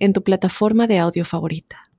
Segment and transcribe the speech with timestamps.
[0.00, 1.90] en tu plataforma de audio favorita.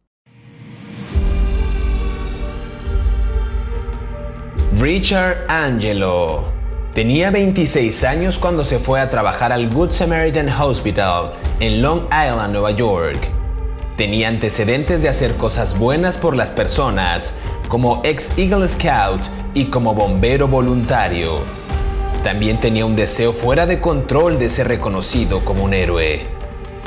[4.77, 6.45] Richard Angelo
[6.93, 12.53] tenía 26 años cuando se fue a trabajar al Good Samaritan Hospital en Long Island,
[12.53, 13.19] Nueva York.
[13.97, 19.21] Tenía antecedentes de hacer cosas buenas por las personas, como ex Eagle Scout
[19.53, 21.39] y como bombero voluntario.
[22.23, 26.25] También tenía un deseo fuera de control de ser reconocido como un héroe.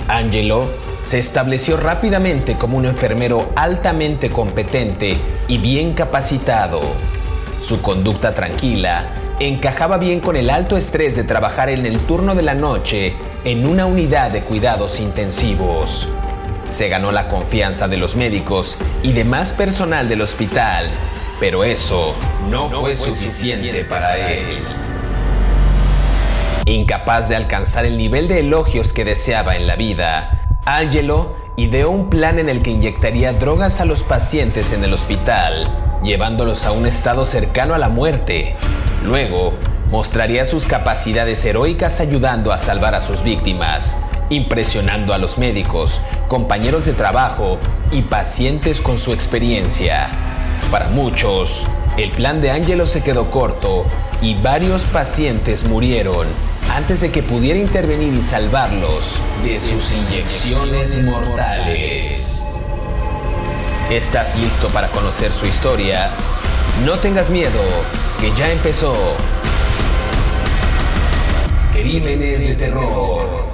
[0.08, 0.68] Angelo
[1.04, 6.80] se estableció rápidamente como un enfermero altamente competente y bien capacitado.
[7.60, 12.42] Su conducta tranquila encajaba bien con el alto estrés de trabajar en el turno de
[12.42, 16.08] la noche en una unidad de cuidados intensivos.
[16.68, 20.88] Se ganó la confianza de los médicos y demás personal del hospital,
[21.38, 22.14] pero eso
[22.48, 24.58] no, fue, suficiente para él.
[26.64, 30.33] Incapaz de alcanzar el nivel de elogios que deseaba en la vida,
[30.66, 36.00] Angelo ideó un plan en el que inyectaría drogas a los pacientes en el hospital,
[36.02, 38.56] llevándolos a un estado cercano a la muerte.
[39.04, 39.52] Luego,
[39.90, 43.98] mostraría sus capacidades heroicas ayudando a salvar a sus víctimas,
[44.30, 47.58] impresionando a los médicos, compañeros de trabajo
[47.92, 50.08] y pacientes con su experiencia.
[50.70, 51.66] Para muchos,
[51.98, 53.84] el plan de Angelo se quedó corto
[54.20, 56.26] y varios pacientes murieron
[56.70, 62.62] antes de que pudiera intervenir y salvarlos de sus inyecciones mortales.
[63.90, 66.10] ¿Estás listo para conocer su historia?
[66.84, 67.60] No tengas miedo,
[68.20, 68.96] que ya empezó.
[71.72, 73.53] Crímenes de terror.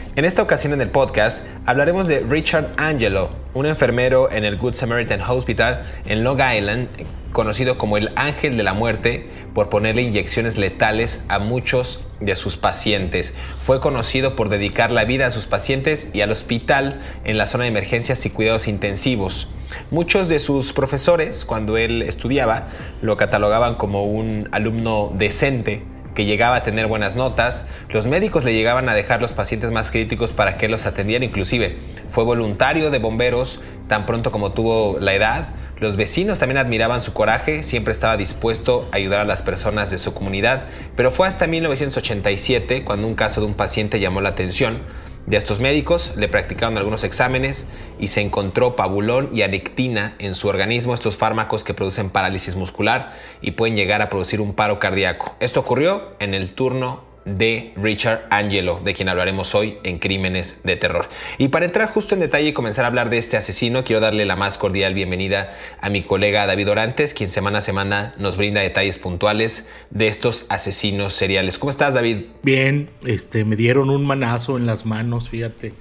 [0.17, 4.73] En esta ocasión en el podcast hablaremos de Richard Angelo, un enfermero en el Good
[4.73, 6.89] Samaritan Hospital en Long Island,
[7.31, 12.57] conocido como el Ángel de la Muerte por ponerle inyecciones letales a muchos de sus
[12.57, 13.37] pacientes.
[13.61, 17.63] Fue conocido por dedicar la vida a sus pacientes y al hospital en la zona
[17.63, 19.47] de emergencias y cuidados intensivos.
[19.91, 22.67] Muchos de sus profesores, cuando él estudiaba,
[23.01, 25.85] lo catalogaban como un alumno decente
[26.15, 29.91] que llegaba a tener buenas notas, los médicos le llegaban a dejar los pacientes más
[29.91, 31.77] críticos para que los atendieran inclusive.
[32.09, 35.49] Fue voluntario de bomberos tan pronto como tuvo la edad.
[35.77, 39.97] Los vecinos también admiraban su coraje, siempre estaba dispuesto a ayudar a las personas de
[39.97, 44.79] su comunidad, pero fue hasta 1987 cuando un caso de un paciente llamó la atención
[45.25, 50.47] de estos médicos le practicaron algunos exámenes y se encontró pabulón y anectina en su
[50.47, 55.35] organismo, estos fármacos que producen parálisis muscular y pueden llegar a producir un paro cardíaco.
[55.39, 60.75] Esto ocurrió en el turno de Richard Angelo, de quien hablaremos hoy en Crímenes de
[60.75, 61.07] Terror.
[61.37, 64.25] Y para entrar justo en detalle y comenzar a hablar de este asesino, quiero darle
[64.25, 68.61] la más cordial bienvenida a mi colega David Orantes, quien semana a semana nos brinda
[68.61, 71.57] detalles puntuales de estos asesinos seriales.
[71.57, 72.25] ¿Cómo estás, David?
[72.43, 75.73] Bien, este, me dieron un manazo en las manos, fíjate,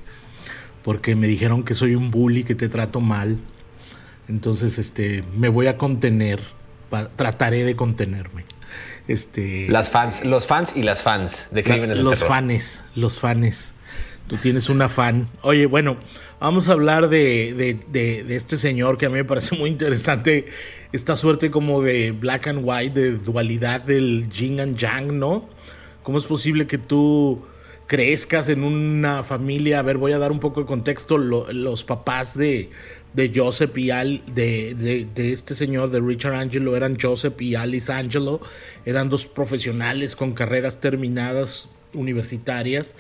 [0.83, 3.39] porque me dijeron que soy un bully, que te trato mal.
[4.28, 6.41] Entonces, este, me voy a contener,
[7.17, 8.45] trataré de contenerme.
[9.10, 13.72] Este, las fans, los fans y las fans de Crímenes la, Los fans, los fans.
[14.28, 15.26] Tú tienes una fan.
[15.43, 15.97] Oye, bueno,
[16.38, 20.47] vamos a hablar de, de, este señor que a mí me parece muy interesante.
[20.92, 25.48] Esta suerte como de black and white, de dualidad del yin and yang, ¿no?
[26.04, 27.42] ¿Cómo es posible que tú
[27.89, 29.80] crezcas en una familia?
[29.80, 31.18] A ver, voy a dar un poco de contexto.
[31.18, 32.71] los papás de,
[33.12, 37.92] de Joseph y Al, de, de, este señor, de Richard Angelo, eran Joseph y Alice
[37.92, 38.41] Angelo,
[38.84, 42.95] eran dos profesionales con carreras terminadas universitarias.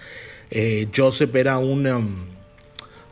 [0.50, 2.14] Eh, Joseph era un, um,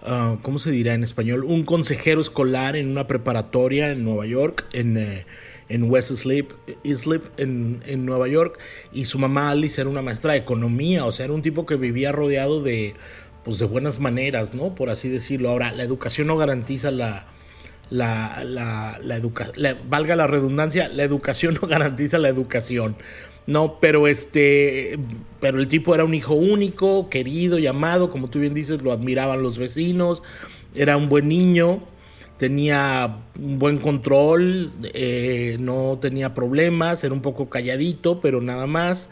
[0.03, 1.45] uh, ¿cómo se dirá en español?
[1.45, 5.25] Un consejero escolar en una preparatoria en Nueva York, en, eh,
[5.69, 6.51] en West Islip,
[6.83, 8.59] Islip en, en Nueva York,
[8.93, 11.77] y su mamá Alice era una maestra de economía, o sea, era un tipo que
[11.77, 12.95] vivía rodeado de
[13.49, 14.75] pues de buenas maneras, ¿no?
[14.75, 15.49] Por así decirlo.
[15.49, 17.29] Ahora, la educación no garantiza la,
[17.89, 22.97] la, la, la educación, valga la redundancia, la educación no garantiza la educación.
[23.47, 24.99] No, pero este,
[25.41, 29.43] pero el tipo era un hijo único, querido, llamado, como tú bien dices, lo admiraban
[29.43, 30.23] los vecinos,
[30.75, 31.85] era un buen niño,
[32.37, 39.09] tenía un buen control, eh, no tenía problemas, era un poco calladito, pero nada más,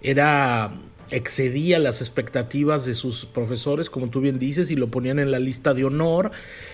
[0.00, 0.70] era
[1.10, 5.38] excedía las expectativas de sus profesores, como tú bien dices, y lo ponían en la
[5.38, 6.30] lista de honor.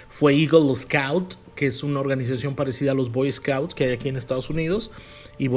[0.08, 4.08] Fue Eagle Scout, que es una organización parecida a los Boy Scouts que hay aquí
[4.08, 4.90] en Estados Unidos
[5.38, 5.48] y,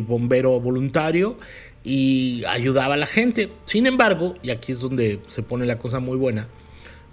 [0.00, 1.36] bombero voluntario
[1.84, 3.50] y ayudaba a la gente.
[3.66, 6.48] Sin embargo, y aquí es donde se pone la cosa muy buena,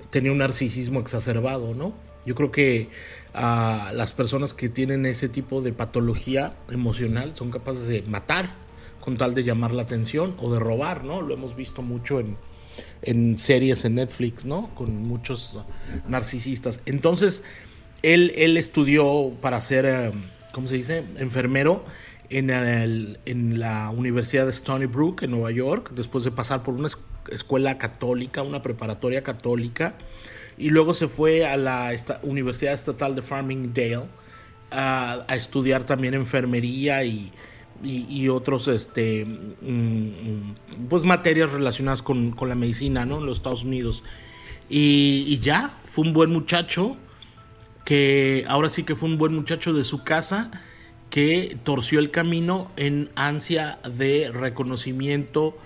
[0.09, 1.93] tenía un narcisismo exacerbado, ¿no?
[2.25, 2.89] Yo creo que
[3.33, 8.68] a las personas que tienen ese tipo de patología emocional son capaces de matar
[9.09, 11.23] con tal de llamar la atención o de robar, ¿no?
[11.23, 12.37] Lo hemos visto mucho en,
[13.01, 14.69] en series en Netflix, ¿no?
[14.75, 15.57] Con muchos
[16.07, 16.79] narcisistas.
[16.85, 17.41] Entonces,
[18.03, 20.11] él, él estudió para ser, eh,
[20.51, 21.03] ¿cómo se dice?
[21.17, 21.83] Enfermero
[22.29, 26.75] en, el, en la Universidad de Stony Brook, en Nueva York, después de pasar por
[26.75, 26.89] una
[27.31, 29.95] escuela católica, una preparatoria católica,
[30.55, 31.91] y luego se fue a la
[32.21, 34.03] Universidad Estatal de Farmingdale
[34.69, 37.31] a, a estudiar también enfermería y,
[37.83, 40.55] y, otros este mm, mm,
[40.89, 43.19] pues materias relacionadas con, con, la medicina ¿no?
[43.19, 44.03] en los Estados Unidos
[44.69, 46.97] y, y, ya fue un buen muchacho
[47.85, 50.51] que ahora sí que fue un buen muchacho de su casa
[51.09, 55.57] que torció el camino en ansia de reconocimiento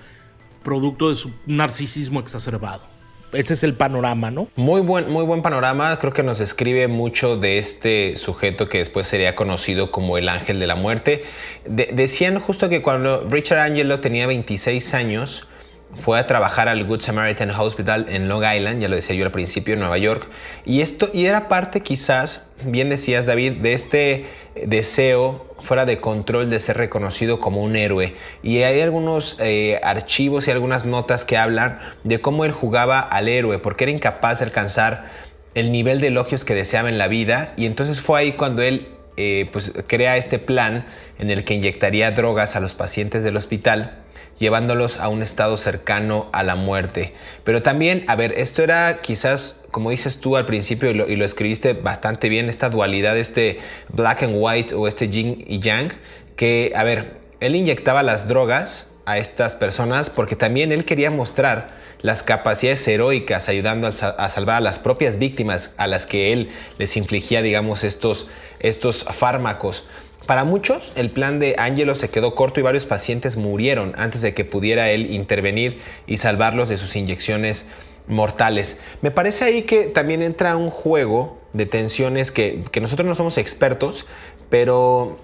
[0.63, 2.92] producto de su narcisismo exacerbado.
[3.33, 4.47] Ese es el panorama, ¿no?
[4.55, 5.97] Muy buen, muy buen panorama.
[5.99, 10.59] Creo que nos describe mucho de este sujeto que después sería conocido como el ángel
[10.59, 11.23] de la muerte.
[11.65, 15.47] decían justo que cuando Richard Angelo tenía 26 años,
[15.95, 19.31] fue a trabajar al Good Samaritan Hospital en Long Island, ya lo decía yo al
[19.31, 20.27] principio, en Nueva York.
[20.65, 24.25] Y esto, y era parte quizás, bien decías David, de este
[24.65, 28.15] deseo fuera de control de ser reconocido como un héroe.
[28.41, 33.27] Y hay algunos eh, archivos y algunas notas que hablan de cómo él jugaba al
[33.27, 35.09] héroe, porque era incapaz de alcanzar
[35.55, 37.53] el nivel de elogios que deseaba en la vida.
[37.55, 38.87] Y entonces fue ahí cuando él
[39.17, 40.85] eh, pues, crea este plan
[41.19, 44.03] en el que inyectaría drogas a los pacientes del hospital
[44.39, 47.13] llevándolos a un estado cercano a la muerte.
[47.43, 51.73] Pero también, a ver, esto era quizás, como dices tú al principio y lo, escribiste
[51.73, 55.91] bastante bien, esta dualidad, este black and white o este yin y yang,
[56.35, 61.82] que, a ver, él inyectaba las drogas a estas personas porque también él quería mostrar
[62.03, 66.95] las capacidades heroicas ayudando a, salvar a las propias víctimas a las que él les
[66.97, 68.27] infligía, digamos, estos,
[68.59, 69.87] estos fármacos.
[70.27, 74.33] Para muchos, el plan de Angelo se quedó corto y varios pacientes murieron antes de
[74.33, 77.67] que pudiera él intervenir y salvarlos de sus inyecciones
[78.07, 78.81] mortales.
[79.01, 84.07] Me parece ahí que también entra un juego de tensiones que, nosotros no somos expertos,
[84.49, 85.17] pero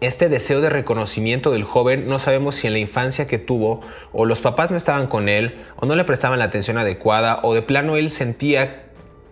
[0.00, 3.80] este deseo de reconocimiento del joven no sabemos si en la infancia que tuvo
[4.12, 7.54] o los papás no estaban con él o no le prestaban la atención adecuada o
[7.54, 8.82] de plano él sentía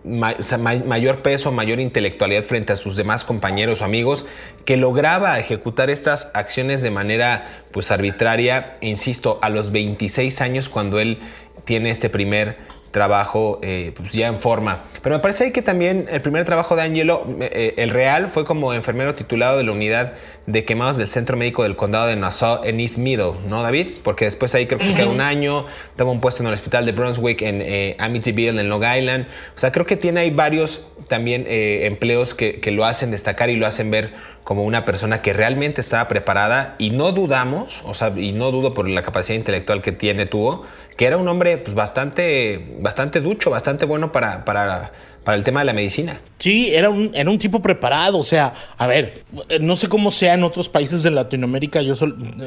[0.05, 4.25] mayor peso, mayor intelectualidad frente a sus demás compañeros o amigos,
[4.63, 10.99] que lograba ejecutar estas acciones de manera pues arbitraria, insisto, a los 26 años cuando
[10.99, 11.19] él
[11.65, 12.57] tiene este primer
[12.95, 14.85] trabajo eh, pues ya en forma.
[15.03, 18.73] Pero me parece que también el primer trabajo de Angelo, eh, el real, fue como
[18.73, 20.13] enfermero titulado de la unidad
[20.45, 23.87] de quemados del Centro Médico del Condado de Nassau en East Middle, ¿no, David?
[24.01, 25.65] Porque después ahí creo que se quedó un año,
[25.97, 29.27] toma un puesto en el hospital de Brunswick en eh, Amityville, en Long Island.
[29.53, 33.57] O sea, creo que tiene ahí varios también empleos que, que lo hacen destacar y
[33.57, 34.13] lo hacen ver
[34.45, 38.73] como una persona que realmente estaba preparada y no dudamos, o sea, y no dudo
[38.73, 43.49] por la capacidad intelectual que tiene, tuvo, que era un hombre pues, bastante, bastante ducho,
[43.49, 44.91] bastante bueno para, para,
[45.23, 46.21] para el tema de la medicina.
[46.39, 49.23] Sí, era un, era un tipo preparado, o sea, a ver,
[49.59, 51.95] no sé cómo sea en otros países de Latinoamérica, yo,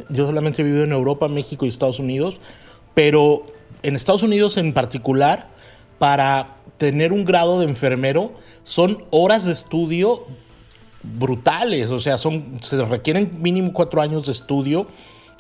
[0.08, 2.40] yo solamente he vivido en Europa, México y Estados Unidos,
[2.94, 3.46] pero
[3.82, 5.48] en Estados Unidos en particular,
[5.98, 8.32] para tener un grado de enfermero,
[8.64, 10.24] son horas de estudio
[11.02, 14.86] brutales, o sea, son, se requieren mínimo cuatro años de estudio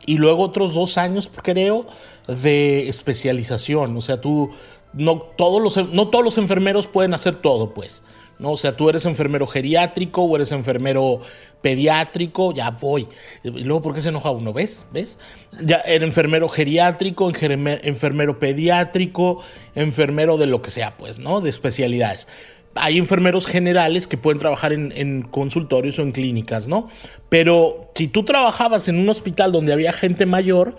[0.06, 1.86] y luego otros dos años, creo,
[2.28, 3.96] de especialización.
[3.96, 4.50] O sea, tú,
[4.92, 8.04] no todos los, no todos los enfermeros pueden hacer todo, pues.
[8.38, 8.52] ¿no?
[8.52, 11.20] O sea, tú eres enfermero geriátrico o eres enfermero
[11.60, 13.08] pediátrico, ya voy.
[13.42, 14.52] Y luego, ¿por qué se enoja uno?
[14.52, 14.86] ¿Ves?
[14.92, 15.18] ¿Ves?
[15.60, 19.42] Ya, eres enfermero geriátrico, enfermero pediátrico,
[19.74, 21.40] enfermero de lo que sea, pues, ¿no?
[21.40, 22.28] De especialidades
[22.80, 26.88] hay enfermeros generales que pueden trabajar en, consultorios o en clínicas, ¿no?
[27.28, 30.76] Pero si tú trabajabas en un hospital donde había gente mayor,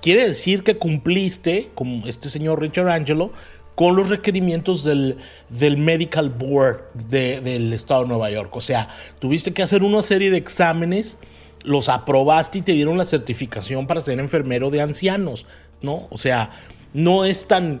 [0.00, 3.32] quiere decir que cumpliste, como este señor Richard Angelo,
[3.74, 5.16] con los requerimientos del,
[5.48, 8.54] del Medical Board del Estado de Nueva York.
[8.54, 8.88] O sea,
[9.18, 11.18] tuviste que hacer una serie de exámenes,
[11.62, 15.46] los aprobaste y te dieron la certificación para ser enfermero de ancianos,
[15.82, 16.08] ¿no?
[16.10, 16.50] O sea,
[16.92, 17.80] no es tan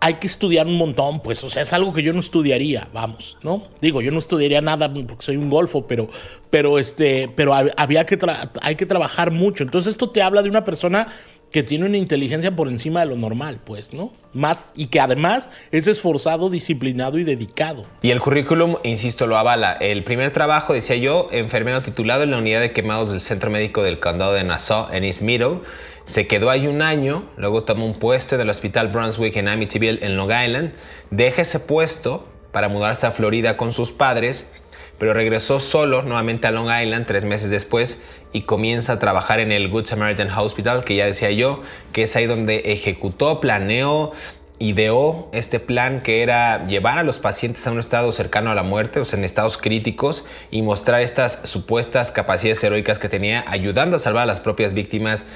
[0.00, 3.36] hay que estudiar un montón, pues, o sea, es algo que yo no estudiaría, vamos,
[3.42, 3.64] ¿no?
[3.80, 6.08] Digo, yo no estudiaría nada porque soy un golfo, pero,
[6.50, 8.16] pero, este, pero había que,
[8.62, 9.64] hay que trabajar mucho.
[9.64, 11.08] Entonces esto te habla de una persona
[11.50, 14.12] que tiene una inteligencia por encima de lo normal, pues, ¿no?
[14.32, 17.86] Más, y que además es esforzado, disciplinado y dedicado.
[18.02, 19.72] Y el currículum, insisto, lo avala.
[19.72, 23.82] El primer trabajo, decía yo, enfermero titulado en la unidad de quemados del Centro Médico
[23.82, 25.60] del Condado de Nassau, en East Middle.
[26.06, 30.16] Se quedó ahí un año, luego tomó un puesto del Hospital Brunswick en Amityville, en
[30.16, 30.72] Long Island.
[31.10, 34.52] Deja ese puesto para mudarse a Florida con sus padres
[34.98, 38.02] pero regresó solo nuevamente a Long Island tres meses después
[38.32, 41.62] y comienza a trabajar en el Good Samaritan Hospital, que ya decía yo,
[41.92, 44.12] que es ahí donde ejecutó, planeó,
[44.58, 48.62] ideó este plan que era llevar a los pacientes a un estado cercano a la
[48.62, 53.96] muerte, o sea, en estados críticos, y mostrar estas supuestas capacidades heroicas que tenía, ayudando
[53.96, 55.26] a salvar a las propias víctimas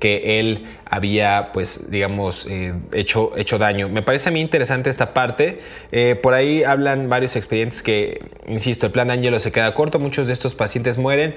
[0.00, 3.88] que él había, pues, digamos, eh, hecho, hecho daño.
[3.88, 5.60] Me parece a mí interesante esta parte.
[5.92, 9.98] Eh, por ahí hablan varios expedientes que, insisto, el plan de Angelo se queda corto,
[9.98, 11.34] muchos de estos pacientes mueren.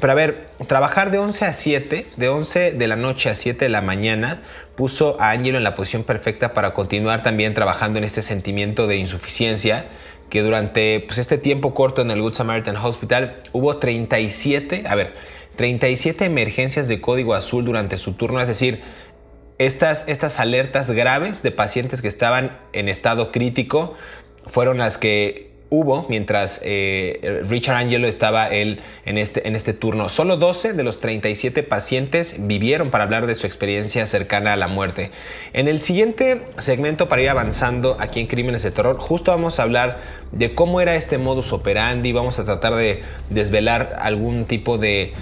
[0.00, 3.64] Pero a ver, trabajar de 11 a 7, de 11 de la noche a 7
[3.64, 4.42] de la mañana,
[4.76, 8.96] puso a Angelo en la posición perfecta para continuar también trabajando en este sentimiento de
[8.96, 9.86] insuficiencia
[10.30, 15.14] que durante pues, este tiempo corto en el Good Samaritan Hospital hubo 37, a ver,
[15.56, 18.82] 37 emergencias de código azul durante su turno, es decir,
[19.58, 23.94] estas, estas alertas graves de pacientes que estaban en estado crítico
[24.46, 30.08] fueron las que hubo mientras eh, Richard Angelo estaba él en este, en este turno.
[30.08, 34.68] Solo 12 de los 37 pacientes vivieron para hablar de su experiencia cercana a la
[34.68, 35.10] muerte.
[35.52, 39.64] En el siguiente segmento, para ir avanzando aquí en Crímenes de Terror, justo vamos a
[39.64, 39.98] hablar
[40.32, 45.12] de cómo era este modus operandi, vamos a tratar de desvelar algún tipo de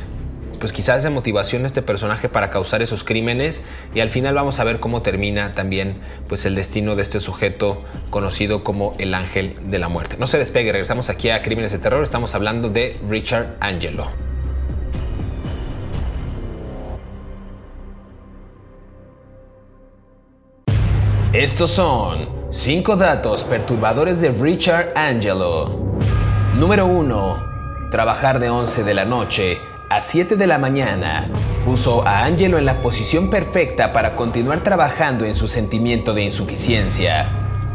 [0.63, 3.65] pues quizás de motivación este personaje para causar esos crímenes
[3.97, 7.83] y al final vamos a ver cómo termina también pues el destino de este sujeto
[8.11, 10.19] conocido como el ángel de la muerte.
[10.21, 14.07] No se despegue, regresamos aquí a Crímenes de Terror, estamos hablando de Richard Angelo.
[21.33, 25.99] Estos son 5 datos perturbadores de Richard Angelo.
[26.55, 27.91] Número 1.
[27.91, 29.59] Trabajar de 11 de la noche
[29.93, 31.29] a 7 de la mañana,
[31.67, 37.29] puso a Angelo en la posición perfecta para continuar trabajando en su sentimiento de insuficiencia,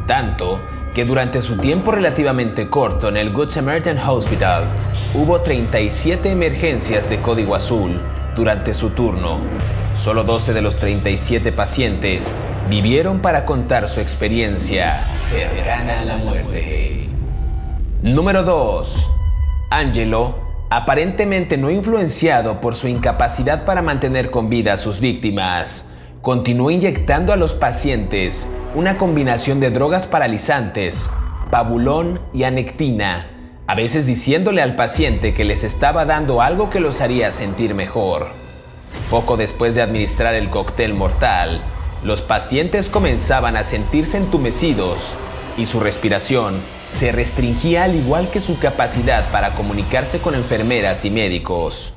[0.07, 0.59] tanto
[0.95, 4.67] que durante su tiempo relativamente corto en el Good Samaritan Hospital
[5.13, 8.01] hubo 37 emergencias de código azul
[8.35, 9.39] durante su turno.
[9.93, 12.35] Solo 12 de los 37 pacientes
[12.67, 17.09] vivieron para contar su experiencia cercana a la muerte.
[18.01, 19.11] Número 2.
[19.69, 26.71] Angelo aparentemente no influenciado por su incapacidad para mantener con vida a sus víctimas, continuó
[26.71, 31.09] inyectando a los pacientes una combinación de drogas paralizantes,
[31.49, 33.27] pabulón y anectina,
[33.65, 38.27] a veces diciéndole al paciente que les estaba dando algo que los haría sentir mejor.
[39.09, 41.61] Poco después de administrar el cóctel mortal,
[42.03, 45.17] los pacientes comenzaban a sentirse entumecidos
[45.57, 46.55] y su respiración
[46.91, 51.93] se restringía al igual que su capacidad para comunicarse con enfermeras y médicos.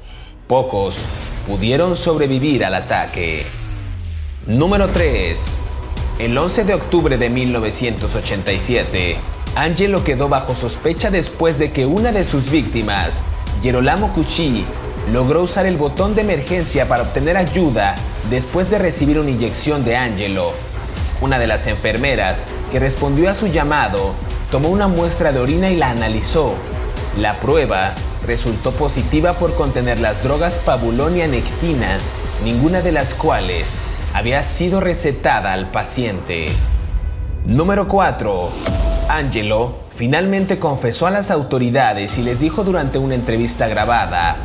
[0.46, 1.06] Pocos
[1.46, 3.46] pudieron sobrevivir al ataque.
[4.46, 5.58] Número 3.
[6.18, 9.16] El 11 de octubre de 1987,
[9.54, 13.24] Angelo quedó bajo sospecha después de que una de sus víctimas,
[13.62, 14.64] Gerolamo Cucci,
[15.12, 17.96] logró usar el botón de emergencia para obtener ayuda
[18.28, 20.52] después de recibir una inyección de Angelo.
[21.20, 24.14] Una de las enfermeras que respondió a su llamado
[24.50, 26.54] tomó una muestra de orina y la analizó.
[27.18, 27.94] La prueba
[28.26, 31.22] resultó positiva por contener las drogas pabulón y
[32.42, 33.82] ninguna de las cuales
[34.14, 36.48] había sido recetada al paciente.
[37.44, 38.50] Número 4.
[39.08, 44.36] Angelo finalmente confesó a las autoridades y les dijo durante una entrevista grabada,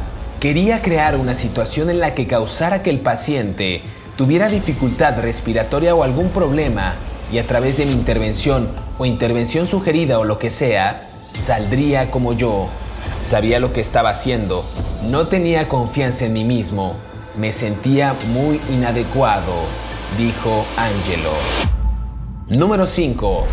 [0.42, 3.82] quería crear una situación en la que causara que el paciente
[4.18, 6.96] tuviera dificultad respiratoria o algún problema
[7.32, 11.08] y a través de mi intervención o intervención sugerida o lo que sea,
[11.38, 12.68] saldría como yo.
[13.20, 14.66] Sabía lo que estaba haciendo,
[15.04, 16.96] no tenía confianza en mí mismo,
[17.38, 19.54] me sentía muy inadecuado,
[20.18, 21.32] dijo Angelo.
[22.48, 23.46] Número 5.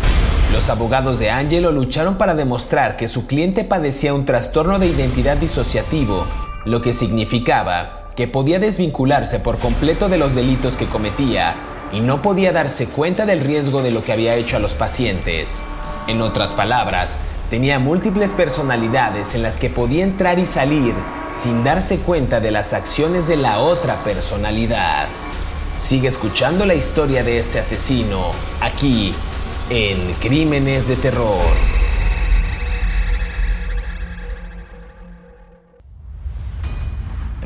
[0.53, 5.37] Los abogados de Angelo lucharon para demostrar que su cliente padecía un trastorno de identidad
[5.37, 6.25] disociativo,
[6.65, 11.55] lo que significaba que podía desvincularse por completo de los delitos que cometía
[11.91, 15.65] y no podía darse cuenta del riesgo de lo que había hecho a los pacientes.
[16.07, 20.93] En otras palabras, tenía múltiples personalidades en las que podía entrar y salir
[21.35, 25.07] sin darse cuenta de las acciones de la otra personalidad.
[25.77, 29.13] Sigue escuchando la historia de este asesino aquí
[29.69, 31.72] en Crímenes de Terror.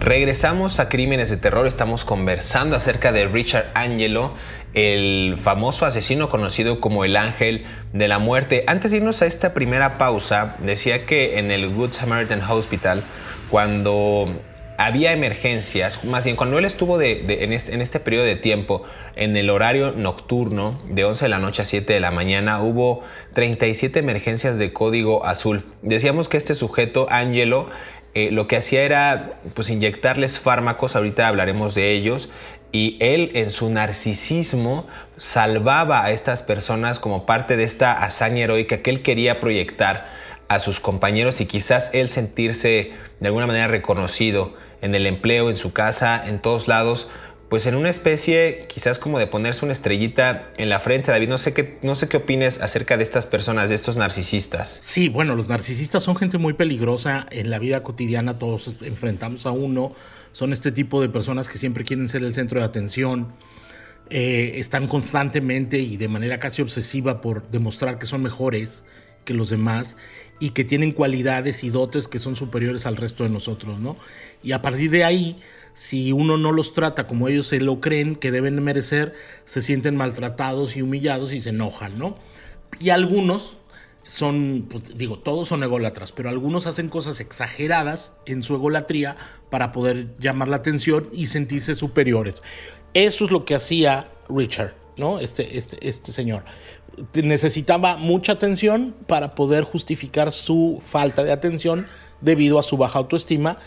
[0.08, 4.32] Regresamos a Crímenes de Terror, estamos conversando acerca de Richard Angelo,
[4.74, 8.64] el famoso asesino conocido como el Ángel de la Muerte.
[8.68, 13.04] Antes de irnos a esta primera pausa, decía que en el Good Samaritan Hospital,
[13.50, 14.34] cuando
[14.78, 18.84] había emergencias, más bien cuando él estuvo en, este, en, este, periodo de tiempo,
[19.16, 23.04] en el horario nocturno, de 11 de la noche a 7 de la mañana, hubo
[23.34, 25.66] 37 emergencias de código azul.
[25.82, 27.70] Decíamos que este sujeto, Angelo,
[28.14, 32.30] eh, lo que hacía era pues inyectarles fármacos, ahorita hablaremos de ellos,
[32.72, 34.88] y él en su narcisismo
[35.18, 40.08] salvaba a estas personas como parte de esta hazaña heroica que él quería proyectar
[40.48, 45.56] a sus compañeros y quizás él sentirse de alguna manera reconocido en el empleo, en
[45.56, 47.10] su casa, en todos lados,
[47.50, 51.38] pues en una especie quizás como de ponerse una estrellita en la frente, David, no
[51.38, 54.80] sé qué no sé qué opines acerca de estas personas, de estos narcisistas.
[54.84, 59.52] Sí, bueno, los narcisistas son gente muy peligrosa en la vida cotidiana, todos enfrentamos a
[59.52, 59.94] uno,
[60.34, 63.34] son este tipo de personas que siempre quieren ser el centro de atención,
[64.10, 68.84] eh, están constantemente y de manera casi obsesiva por demostrar que son mejores
[69.24, 69.98] que los demás
[70.40, 73.98] y que tienen cualidades y dotes que son superiores al resto de nosotros, ¿no?
[74.44, 75.38] Y a partir de ahí
[75.78, 79.14] si uno no los trata como ellos se lo creen que deben merecer,
[79.46, 82.16] se sienten maltratados y humillados y se enojan, ¿no?
[82.80, 83.58] Y algunos
[84.08, 89.18] son, pues, digo, todos son ególatras, pero algunos hacen cosas exageradas en su egolatría
[89.52, 92.42] para poder llamar la atención y sentirse superiores.
[92.96, 95.20] Eso es lo que hacía Richard, ¿no?
[95.20, 96.44] Este, este, este señor.
[97.14, 101.86] Necesitaba mucha atención para poder justificar su falta de atención
[102.20, 103.60] debido a su baja autoestima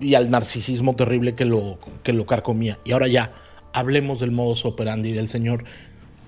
[0.00, 2.78] y al narcisismo terrible que lo, que lo carcomía.
[2.84, 3.32] Y ahora ya,
[3.72, 5.64] hablemos del modus operandi del señor.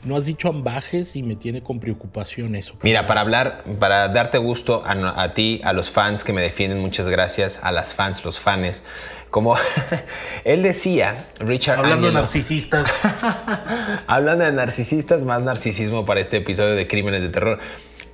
[0.05, 2.75] No has dicho ambajes y me tiene con preocupación eso.
[2.83, 7.09] Mira, para hablar, para darte gusto a, ti, a los fans que me defienden, muchas
[7.09, 8.85] gracias, a las fans, los fans.
[9.31, 9.57] Como
[10.45, 12.89] él decía, Richard Hablando de narcisistas.
[14.07, 17.59] Hablando de narcisistas, más narcisismo para este episodio de Crímenes de Terror.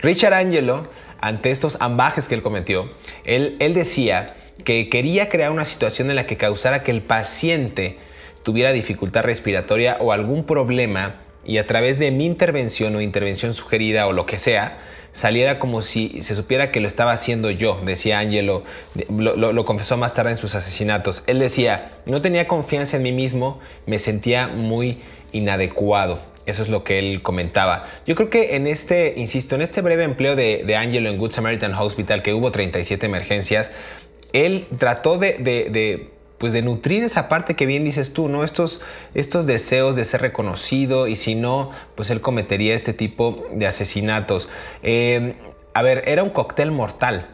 [0.00, 0.88] Richard Angelo,
[1.20, 2.88] ante estos ambajes que él cometió,
[3.24, 7.98] él, él decía que quería crear una situación en la que causara que el paciente
[8.42, 14.06] tuviera dificultad respiratoria o algún problema y a través de mi intervención o intervención sugerida
[14.06, 14.78] o lo que sea,
[15.12, 18.64] saliera como si se supiera que lo estaba haciendo yo, decía Angelo,
[19.08, 21.22] lo, confesó más tarde en sus asesinatos.
[21.26, 25.00] Él decía, no tenía confianza en mí mismo, me sentía muy
[25.32, 26.20] inadecuado.
[26.46, 27.86] Eso es lo que él comentaba.
[28.06, 31.30] Yo creo que en este, insisto, en este breve empleo de, de Angelo en Good
[31.30, 33.72] Samaritan Hospital, que hubo 37 emergencias,
[34.34, 38.44] él trató de, pues de nutrir esa parte que bien dices tú, ¿no?
[38.44, 38.82] Estos,
[39.14, 44.50] estos deseos de ser reconocido y si no, pues él cometería este tipo de asesinatos.
[44.82, 45.34] Eh,
[45.72, 47.28] a ver, era un cóctel mortal.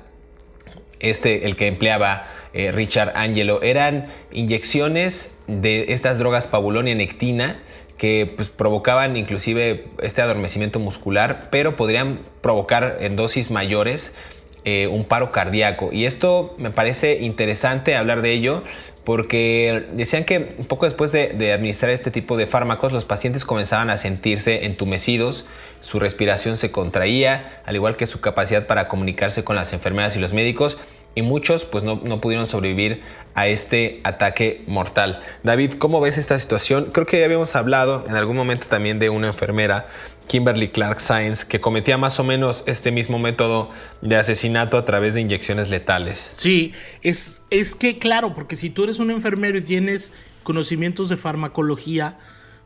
[1.01, 7.63] Este, el que empleaba eh, Richard Angelo, eran inyecciones de estas drogas pabulonia nectina
[7.97, 14.19] que pues, provocaban inclusive este adormecimiento muscular, pero podrían provocar en dosis mayores
[14.65, 15.91] eh, un paro cardíaco.
[15.93, 18.63] Y esto me parece interesante hablar de ello
[19.05, 23.97] porque decían que poco después de, administrar este tipo de fármacos, los pacientes comenzaban a
[23.97, 25.47] sentirse entumecidos,
[25.81, 30.21] su respiración se contraía, al igual que su capacidad para comunicarse con las enfermeras y
[30.21, 30.79] los médicos,
[31.15, 33.03] y muchos pues no, no, pudieron sobrevivir
[33.35, 35.21] a este ataque mortal.
[35.43, 36.91] David, ¿cómo ves esta situación?
[36.93, 39.89] Creo que ya habíamos hablado en algún momento también de una enfermera
[40.31, 43.71] Kimberly Clark Science, que cometía más o menos este mismo método
[44.01, 46.35] de asesinato a través de inyecciones letales.
[46.37, 50.13] Sí, es, es que claro, porque si tú eres un enfermero y tienes
[50.45, 52.19] conocimientos de farmacología,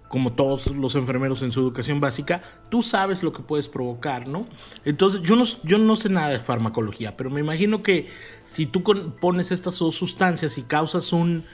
[0.08, 4.46] como todos los enfermeros en su educación básica, tú sabes lo que puedes provocar, ¿no?
[4.84, 8.08] Entonces, yo no, yo no sé nada de farmacología, pero me imagino que
[8.44, 11.44] si tú pones estas dos sustancias y causas un,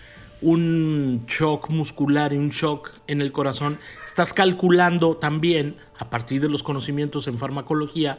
[0.43, 6.49] un shock muscular y un shock en el corazón, estás calculando también, a partir de
[6.49, 8.19] los conocimientos en farmacología,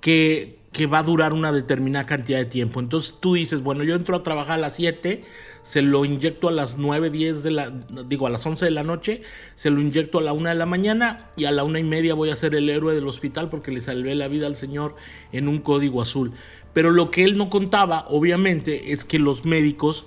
[0.00, 2.80] que, va a durar una determinada cantidad de tiempo.
[2.80, 5.24] Entonces tú dices, bueno, yo entro a trabajar a las 7,
[5.62, 7.72] se lo inyecto a las 9, 10 de la,
[8.06, 9.22] digo, a las 11 de la noche,
[9.54, 12.12] se lo inyecto a la 1 de la mañana y a la una y media
[12.12, 14.96] voy a ser el héroe del hospital porque le salvé la vida al señor
[15.32, 16.32] en un código azul.
[16.74, 20.04] Pero lo que él no contaba, obviamente, es que los médicos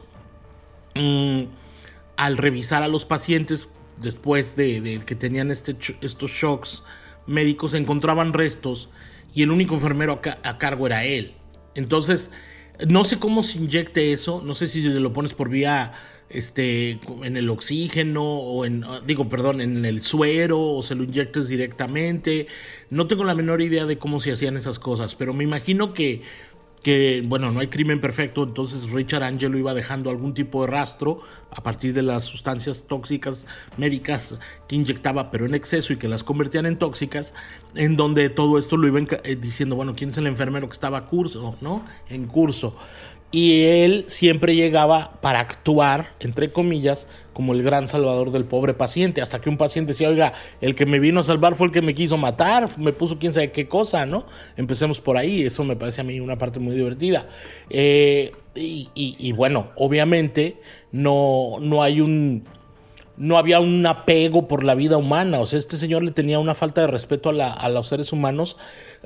[0.95, 1.43] Mm,
[2.17, 3.69] al revisar a los pacientes
[4.02, 6.84] después de, que tenían este, estos shocks
[7.28, 8.89] médicos, encontraban restos
[9.39, 11.32] y el único enfermero a, cargo era él.
[11.73, 12.30] Entonces,
[12.89, 15.93] no sé cómo se inyecte eso, no sé si se lo pones por vía
[16.30, 21.47] este en el oxígeno o en digo perdón en el suero o se lo inyectes
[21.47, 22.45] directamente
[22.91, 26.21] no tengo la menor idea de cómo se hacían esas cosas pero me imagino que
[26.83, 31.21] que, bueno, no hay crimen perfecto, entonces Richard Angelo iba dejando algún tipo de rastro
[31.51, 33.45] a partir de las sustancias tóxicas
[33.77, 37.33] médicas que inyectaba, pero en exceso y que las convertían en tóxicas,
[37.75, 41.07] en donde todo esto lo iban eh, diciendo, bueno, ¿quién es el enfermero que estaba
[41.07, 41.83] curso, no?
[42.09, 42.75] En curso
[43.31, 47.07] y él siempre llegaba para actuar, entre comillas,
[47.39, 50.86] como el gran salvador del pobre paciente, hasta que un paciente decía, oiga, el que
[50.86, 53.69] me vino a salvar fue el que me quiso matar, me puso quién sabe qué
[53.69, 54.25] cosa, ¿no?
[54.58, 57.30] Empecemos por ahí, eso me parece a mí una parte muy divertida.
[57.69, 60.58] Eh, y, bueno, obviamente
[60.91, 62.43] no, no hay un...
[63.15, 66.56] No había un apego por la vida humana, o sea, este señor le tenía una
[66.56, 68.58] falta de respeto a, a los seres humanos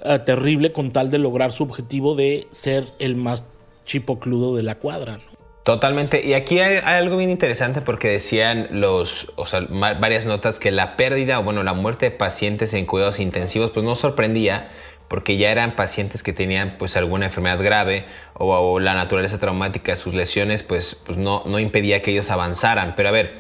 [0.04, 3.44] eh, terrible con tal de lograr su objetivo de ser el más
[3.86, 5.20] chipocludo de la cuadra.
[5.64, 6.26] Totalmente.
[6.26, 10.98] Y aquí hay, algo bien interesante porque decían los, o sea, varias notas que la
[10.98, 14.70] pérdida o bueno, la muerte de pacientes en cuidados intensivos pues no sorprendía
[15.08, 19.96] porque ya eran pacientes que tenían pues alguna enfermedad grave o, la naturaleza traumática de
[19.96, 22.96] sus lesiones pues, pues no, no impedía que ellos avanzaran.
[22.98, 23.32] Pero a ver,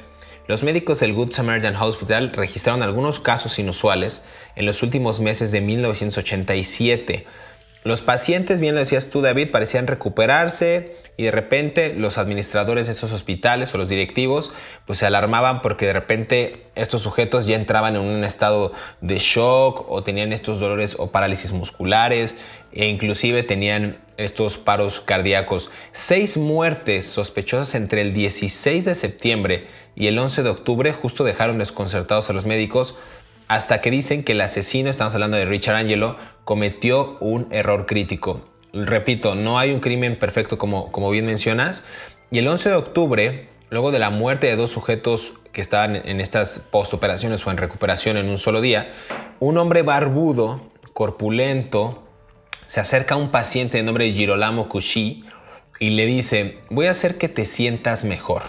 [0.47, 4.23] los médicos del Good Samaritan Hospital registraron algunos casos inusuales
[4.55, 7.25] en los últimos meses de 1987
[7.83, 12.93] los pacientes, bien lo decías tú David, parecían recuperarse y de repente los administradores de
[12.93, 14.53] esos hospitales o los directivos
[14.85, 19.85] pues se alarmaban porque de repente estos sujetos ya entraban en un estado de shock
[19.89, 22.37] o tenían estos dolores o parálisis musculares
[22.71, 25.69] e inclusive tenían estos paros cardíacos.
[25.91, 31.59] Seis muertes sospechosas entre el 16 de septiembre y el 11 de octubre justo dejaron
[31.59, 32.97] desconcertados a los médicos
[33.47, 38.52] hasta que dicen que el asesino, estamos hablando de Richard Angelo, cometió un error crítico.
[38.73, 41.83] Repito, no hay un crimen perfecto como, como bien mencionas.
[42.31, 46.19] Y el 11 de octubre, luego de la muerte de dos sujetos que estaban en
[46.19, 48.91] estas postoperaciones o en recuperación en un solo día,
[49.39, 52.03] un hombre barbudo, corpulento,
[52.65, 55.23] se acerca a un paciente de nombre Girolamo Cushi
[55.79, 58.41] y le dice, voy a hacer que te sientas mejor.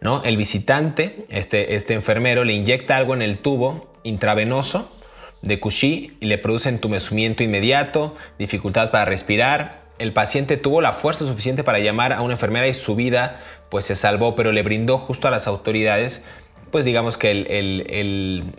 [0.00, 0.22] ¿No?
[0.24, 4.90] El visitante, este, este enfermero, le inyecta algo en el tubo intravenoso
[5.44, 9.84] de Cushy y le produce entumecimiento inmediato, dificultad para respirar.
[9.98, 13.84] El paciente tuvo la fuerza suficiente para llamar a una enfermera y su vida pues
[13.84, 16.24] se salvó, pero le brindó justo a las autoridades
[16.74, 18.52] pues digamos que el,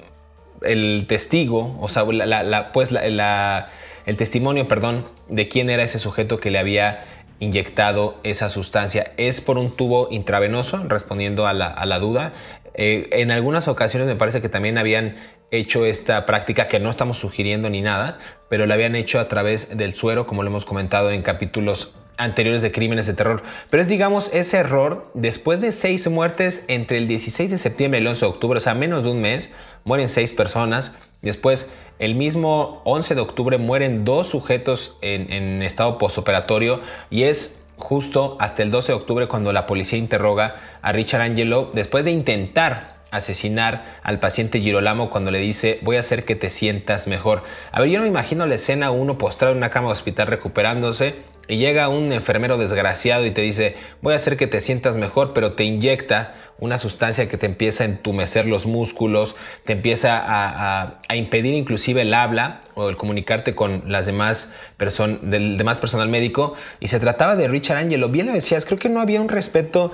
[0.62, 6.50] el, testigo, o sea, la, pues el testimonio, perdón, de quién era ese sujeto que
[6.50, 7.04] le había
[7.41, 9.12] inyectado esa sustancia.
[9.17, 12.32] Es por un tubo intravenoso, respondiendo a la, a la duda.
[12.77, 15.15] Eh, en algunas ocasiones me parece que también habían
[15.51, 19.77] hecho esta práctica que no estamos sugiriendo ni nada, pero la habían hecho a través
[19.77, 23.43] del suero, como lo hemos comentado en capítulos anteriores de crímenes de terror.
[23.69, 28.01] Pero es, digamos, ese error, después de seis muertes entre el 16 de septiembre y
[28.01, 30.95] el 11 de octubre, o sea, menos de un mes, mueren seis personas.
[31.21, 37.64] Después, el mismo 11 de octubre mueren dos sujetos en, en estado postoperatorio y es
[37.77, 42.11] justo hasta el 12 de octubre cuando la policía interroga a Richard Angelo después de
[42.11, 47.43] intentar asesinar al paciente Girolamo cuando le dice voy a hacer que te sientas mejor.
[47.71, 50.28] A ver, yo no me imagino la escena uno postrado en una cama de hospital
[50.28, 51.15] recuperándose
[51.47, 55.34] y llega un enfermero desgraciado y te dice voy a hacer que te sientas mejor,
[55.34, 60.99] pero te inyecta una sustancia que te empieza a entumecer los músculos, te empieza a,
[61.13, 66.54] impedir inclusive el habla o el comunicarte con las demás personas, del demás personal médico.
[66.80, 68.10] Y se trataba de Richard Angelo.
[68.10, 69.91] Bien lo decías, creo que no había un respeto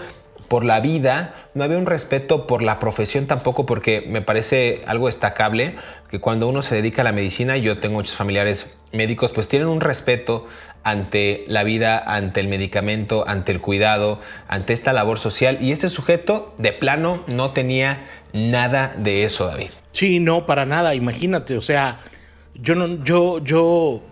[0.51, 5.05] por la vida, no había un respeto por la profesión tampoco, porque me parece algo
[5.05, 5.77] destacable
[6.09, 9.69] que cuando uno se dedica a la medicina, yo tengo muchos familiares médicos, pues tienen
[9.69, 10.49] un respeto
[10.83, 15.57] ante la vida, ante el medicamento, ante el cuidado, ante esta labor social.
[15.61, 19.69] Y este sujeto de plano no tenía nada de eso, David.
[19.93, 22.01] Sí, no, para nada, imagínate, o sea,
[22.55, 24.03] yo no, yo, yo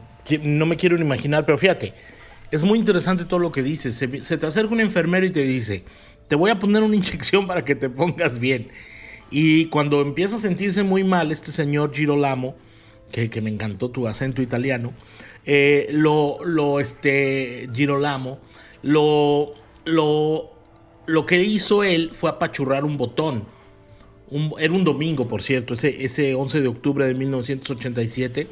[0.41, 1.95] no me quiero imaginar, pero fíjate,
[2.49, 3.95] es muy interesante todo lo que dices.
[3.95, 5.83] Se, se te acerca un enfermero y te dice,
[6.29, 8.69] te voy a poner una inyección para que te pongas bien.
[9.31, 12.55] Y cuando empieza a sentirse muy mal este señor Girolamo,
[13.11, 14.93] que, que me encantó tu acento italiano,
[15.45, 18.39] eh, lo, lo, este, Girolamo,
[18.81, 19.53] lo,
[19.85, 20.51] lo,
[21.05, 23.43] lo que hizo él fue apachurrar un botón.
[24.59, 28.47] era un domingo, por cierto, ese, ese 11 de octubre de 1987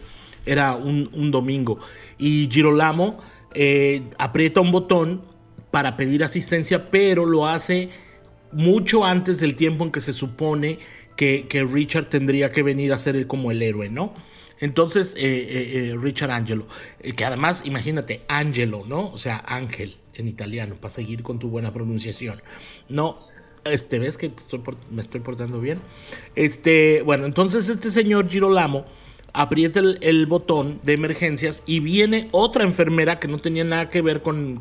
[0.45, 1.79] era un, un domingo.
[2.17, 3.19] Y Girolamo
[3.53, 5.21] eh, aprieta un botón
[5.71, 7.89] para pedir asistencia, pero lo hace
[8.51, 10.79] mucho antes del tiempo en que se supone
[11.15, 14.13] que, Richard tendría que venir a ser como el héroe, ¿no?
[14.59, 16.67] Entonces, eh, eh, eh, Richard Angelo,
[17.15, 19.09] que además, imagínate, Angelo, ¿no?
[19.09, 22.41] O sea, ángel en italiano, para seguir con tu buena pronunciación.
[22.89, 23.27] No,
[23.65, 24.31] este, ¿ves que
[24.91, 25.79] me estoy portando bien?
[26.35, 28.85] Este, bueno, entonces este señor Girolamo
[29.33, 34.21] aprieta el, botón de emergencias y viene otra enfermera que no tenía nada que ver
[34.21, 34.59] con,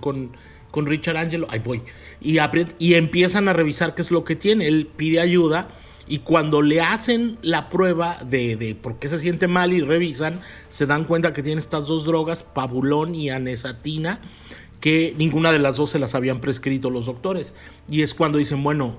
[0.76, 1.46] con Richard Angelo.
[1.48, 1.80] Ahí voy.
[2.20, 2.36] Y,
[2.78, 4.68] y empiezan a revisar qué es lo que tiene.
[4.68, 5.68] Él pide ayuda
[6.06, 10.40] y cuando le hacen la prueba de, de, por qué se siente mal y revisan,
[10.68, 14.20] se dan cuenta que tiene estas dos drogas, pabulón y anesatina,
[14.78, 17.54] que ninguna de las dos se las habían prescrito los doctores.
[17.88, 18.96] Y es cuando dicen, bueno,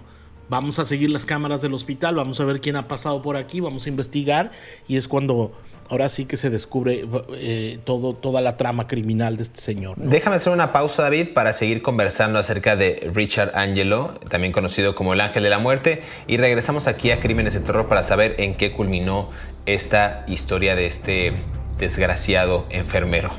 [0.49, 3.59] vamos a seguir las cámaras del hospital, vamos a ver quién ha pasado por aquí,
[3.59, 4.49] vamos a investigar.
[4.87, 5.51] Y es cuando
[5.89, 9.97] ahora sí que se descubre eh, todo, toda la trama criminal de este señor.
[9.97, 15.13] Déjame hacer una pausa, David, para seguir conversando acerca de Richard Angelo, también conocido como
[15.13, 18.55] el Ángel de la Muerte, y regresamos aquí a Crímenes de Terror para saber en
[18.55, 19.29] qué culminó
[19.65, 21.33] esta historia de este
[21.77, 23.31] desgraciado enfermero.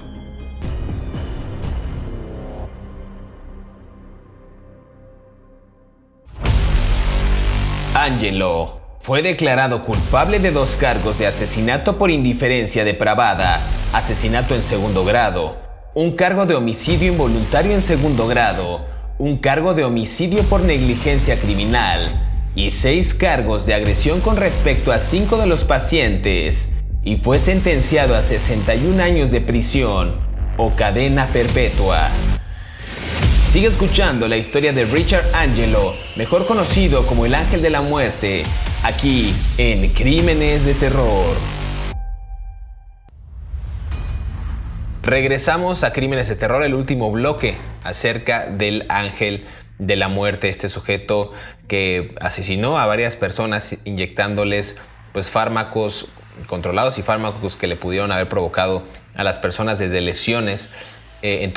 [7.94, 8.77] Angelo
[9.08, 13.58] fue declarado culpable de dos cargos de asesinato por indiferencia depravada,
[13.94, 15.56] asesinato en segundo grado,
[15.94, 18.84] un cargo de homicidio involuntario en segundo grado,
[19.16, 22.00] un cargo de homicidio por negligencia criminal
[22.54, 28.14] y seis cargos de agresión con respecto a cinco de los pacientes, y fue sentenciado
[28.14, 30.16] a 61 años de prisión
[30.58, 32.10] o cadena perpetua.
[33.48, 38.42] Sigue escuchando la historia de Richard Angelo, mejor conocido como el Ángel de la Muerte,
[38.84, 41.34] aquí en Crímenes de Terror.
[45.02, 49.46] Regresamos a Crímenes de Terror, el último bloque acerca del Ángel
[49.78, 51.32] de la Muerte, este sujeto
[51.68, 54.78] que asesinó a varias personas inyectándoles
[55.14, 56.08] pues fármacos
[56.48, 58.82] controlados y fármacos que le pudieron haber provocado
[59.14, 60.70] a las personas desde lesiones
[61.22, 61.50] eh,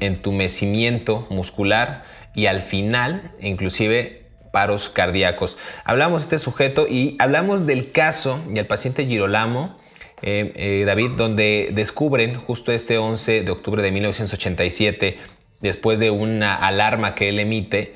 [0.00, 4.24] entumecimiento muscular y al final inclusive
[4.54, 5.58] paros cardíacos.
[5.84, 9.76] Hablamos de este sujeto y hablamos del caso y el paciente Girolamo,
[10.22, 15.18] eh, eh, David, donde descubren justo este 11 de octubre de 1987,
[15.60, 17.94] después de una alarma que él emite,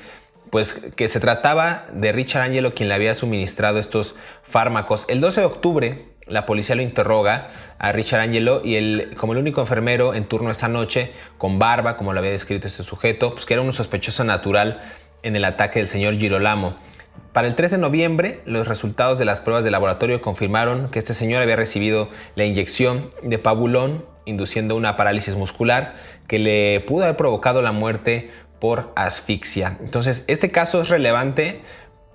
[0.50, 5.06] pues que se trataba de Richard Angelo quien le había suministrado estos fármacos.
[5.08, 9.38] El 12 de octubre la policía lo interroga a Richard Angelo y él, como el
[9.38, 13.46] único enfermero en turno esa noche, con barba, como lo había descrito este sujeto, pues
[13.46, 14.82] que era un sospechoso natural
[15.22, 16.76] en el ataque del señor Girolamo.
[17.32, 21.14] Para el 3 de noviembre, los resultados de las pruebas de laboratorio confirmaron que este
[21.14, 25.94] señor había recibido la inyección de pabulón, induciendo una parálisis muscular
[26.26, 29.78] que le pudo haber provocado la muerte por asfixia.
[29.80, 31.60] Entonces, este caso es relevante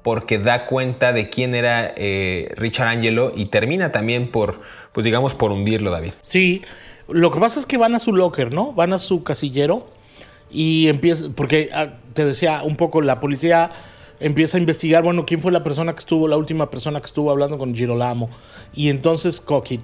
[0.04, 4.62] porque da cuenta de quién era eh, Richard Angelo y termina también por,
[4.92, 6.12] pues digamos, por hundirlo, David.
[6.22, 6.62] Sí,
[7.08, 8.74] lo que pasa es que van a su locker, ¿no?
[8.74, 9.88] Van a su casillero
[10.52, 13.72] y empieza, porque ah, te decía un poco, la policía
[14.20, 17.32] empieza a investigar, bueno, quién fue la persona que estuvo, la última persona que estuvo
[17.32, 18.30] hablando con Girolamo.
[18.74, 19.82] Y entonces Cockit.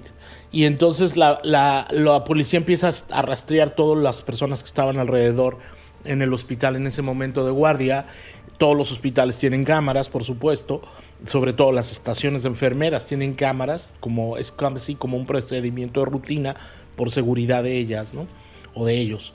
[0.52, 5.58] Y entonces la, la, la policía empieza a rastrear todas las personas que estaban alrededor
[6.04, 8.06] en el hospital en ese momento de guardia.
[8.60, 10.82] Todos los hospitales tienen cámaras, por supuesto.
[11.24, 16.06] Sobre todo las estaciones de enfermeras tienen cámaras, como es así como un procedimiento de
[16.10, 16.56] rutina
[16.94, 18.26] por seguridad de ellas, ¿no?
[18.74, 19.32] O de ellos,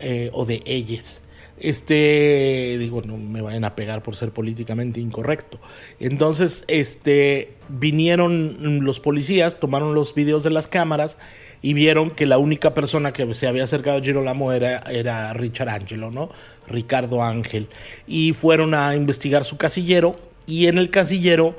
[0.00, 1.22] eh, o de ellas.
[1.56, 5.60] Este, digo, no me vayan a pegar por ser políticamente incorrecto.
[6.00, 11.16] Entonces, este, vinieron los policías, tomaron los videos de las cámaras
[11.62, 15.68] y vieron que la única persona que se había acercado a Girolamo era, era Richard
[15.68, 16.30] Angelo, ¿no?
[16.68, 17.68] Ricardo Ángel.
[18.06, 21.56] Y fueron a investigar su casillero y en el casillero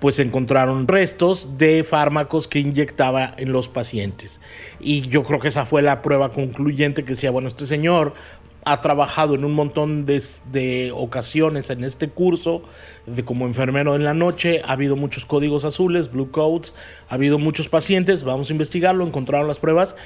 [0.00, 4.40] pues encontraron restos de fármacos que inyectaba en los pacientes.
[4.78, 8.12] Y yo creo que esa fue la prueba concluyente que decía, bueno, este señor
[8.64, 12.62] ha trabajado en un montón de, ocasiones en este curso
[13.06, 16.72] de como enfermero en la noche, ha habido muchos códigos azules, blue codes,
[17.08, 19.96] ha habido muchos pacientes, vamos a investigarlo, encontraron las pruebas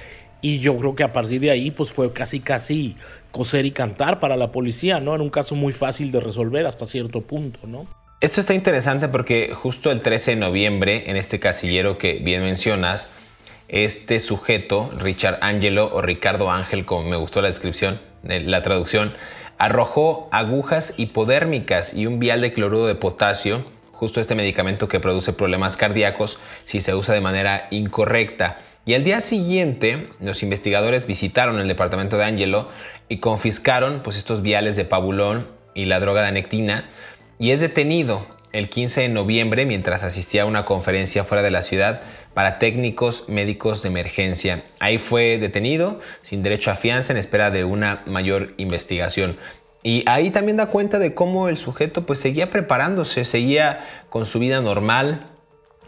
[0.40, 2.96] y yo creo que a partir de ahí pues fue casi casi
[3.30, 5.14] coser y cantar para la policía, ¿no?
[5.14, 7.86] Era un caso muy fácil de resolver hasta cierto punto, ¿no?
[8.20, 13.10] Esto está interesante porque justo el 13 de noviembre, en este casillero que bien mencionas,
[13.68, 19.14] este sujeto, Richard Angelo o Ricardo Ángel, como me gustó la descripción, eh, la traducción,
[19.58, 25.32] arrojó agujas hipodérmicas y un vial de cloruro de potasio, justo este medicamento que produce
[25.32, 28.58] problemas cardíacos si se usa de manera incorrecta.
[28.88, 32.70] Y al día siguiente, los investigadores visitaron el departamento de Angelo
[33.10, 36.88] y confiscaron pues, estos viales de pabulón y la droga de anectina
[37.38, 41.60] y es detenido el 15 de noviembre mientras asistía a una conferencia fuera de la
[41.60, 42.00] ciudad
[42.32, 44.62] para técnicos médicos de emergencia.
[44.80, 49.36] Ahí fue detenido sin derecho a fianza en espera de una mayor investigación.
[49.82, 54.38] Y ahí también da cuenta de cómo el sujeto pues seguía preparándose, seguía con su
[54.38, 55.26] vida normal,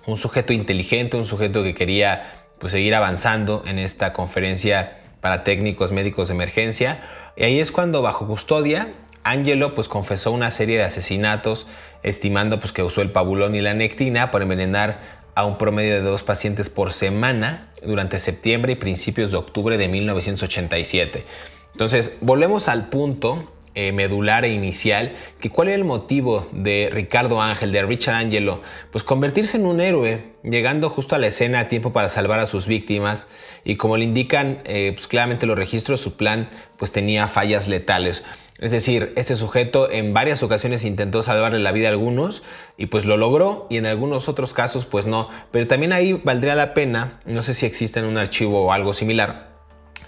[0.07, 5.91] un sujeto inteligente, un sujeto que quería pues seguir avanzando en esta conferencia para técnicos
[5.91, 7.03] médicos de emergencia.
[7.37, 8.89] Y ahí es cuando bajo custodia
[9.23, 11.67] Angelo pues confesó una serie de asesinatos,
[12.03, 14.99] estimando pues que usó el pabulón y la nectina para envenenar
[15.35, 19.89] a un promedio de dos pacientes por semana durante septiembre y principios de octubre de
[19.89, 21.25] 1987.
[21.73, 27.41] Entonces, volvemos al punto eh, medular e inicial, que cuál era el motivo de Ricardo
[27.41, 31.69] Ángel, de Richard Angelo, pues convertirse en un héroe, llegando justo a la escena a
[31.69, 33.31] tiempo para salvar a sus víctimas
[33.65, 38.25] y como le indican eh, pues claramente los registros, su plan pues tenía fallas letales.
[38.61, 42.43] Es decir, este sujeto en varias ocasiones intentó salvarle la vida a algunos
[42.77, 45.31] y pues lo logró y en algunos otros casos pues no.
[45.51, 48.93] Pero también ahí valdría la pena, no sé si existe en un archivo o algo
[48.93, 49.50] similar,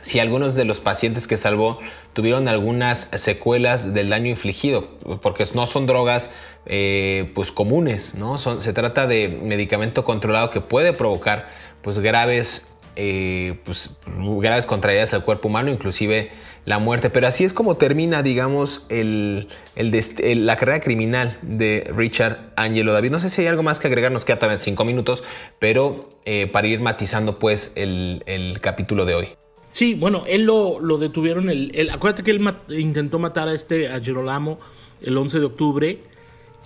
[0.03, 1.81] si algunos de los pacientes que salvó
[2.13, 4.91] tuvieron algunas secuelas del daño infligido,
[5.23, 6.35] porque no son drogas
[6.67, 8.37] eh, pues comunes, ¿no?
[8.37, 11.49] Se trata de medicamento controlado que puede provocar
[11.81, 16.31] pues graves eh, pues, graves contrariedades al cuerpo humano, inclusive
[16.65, 17.11] la muerte.
[17.11, 23.11] Pero así es como termina, digamos, la carrera criminal de Richard Angelo David.
[23.11, 25.25] No sé si hay algo más que agregar, nos queda también cinco minutos,
[25.59, 29.29] pero eh, para ir matizando pues el, capítulo de hoy.
[29.73, 34.01] Sí, bueno, él lo, lo detuvieron, el, acuérdate que él intentó matar a este, a
[34.01, 34.61] Girolamo,
[35.01, 35.99] el 11 de octubre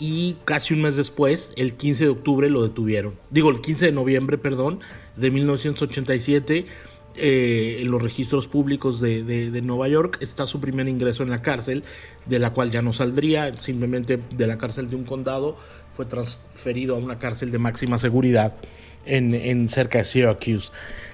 [0.01, 3.15] y casi un mes después, el 15 de octubre, lo detuvieron.
[3.31, 4.81] Digo, el 15 de noviembre, perdón,
[5.15, 6.67] de 1987,
[7.15, 11.43] eh, en los registros públicos de, de, Nueva York está su primer ingreso en la
[11.43, 11.85] cárcel,
[12.27, 15.57] de la cual ya no saldría, simplemente de la cárcel de un condado
[15.95, 18.57] fue transferido a una cárcel de máxima seguridad
[19.05, 20.73] en, en cerca de Syracuse.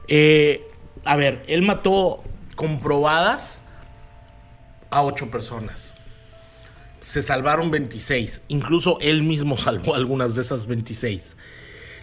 [0.09, 0.72] Eh,
[1.05, 2.23] a ver, él mató
[2.55, 3.63] comprobadas
[4.91, 5.93] a ocho personas
[7.03, 8.43] se salvaron 26.
[8.49, 11.37] Incluso él mismo salvó algunas de esas 26.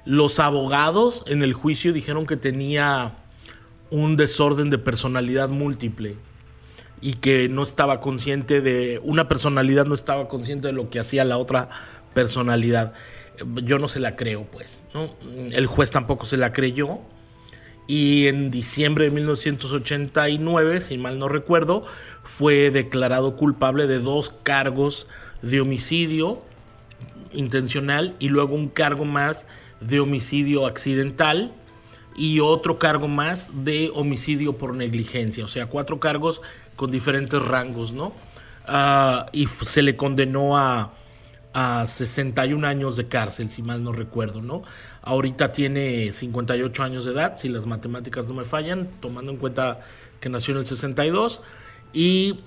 [0.05, 3.15] Los abogados en el juicio dijeron que tenía
[3.89, 6.15] un desorden de personalidad múltiple
[7.01, 11.23] y que no estaba consciente de una personalidad no estaba consciente de lo que hacía
[11.23, 11.69] la otra
[12.13, 12.93] personalidad.
[13.63, 14.83] Yo no se la creo, pues,
[15.51, 16.99] El juez tampoco se la creyó.
[17.89, 21.83] Y en diciembre de 1989, si mal no recuerdo,
[22.21, 25.07] fue declarado culpable de dos cargos
[25.41, 26.43] de homicidio
[27.33, 29.47] intencional y luego un cargo más
[29.81, 31.51] de homicidio accidental
[32.15, 36.43] y otro cargo más de homicidio por negligencia, o sea, cuatro cargos
[36.75, 38.13] con diferentes rangos, ¿no?
[38.67, 40.93] Ah, y se le condenó a,
[41.53, 44.61] a 61 años de cárcel, si mal no recuerdo, ¿no?
[45.01, 49.79] Ahorita tiene 58 años de edad, si las matemáticas no me fallan, tomando en cuenta
[50.19, 51.41] que nació en el 62
[51.93, 52.39] y,